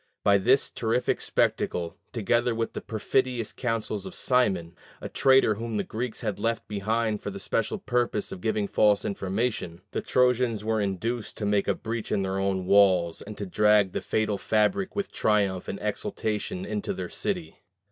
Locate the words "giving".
8.41-8.67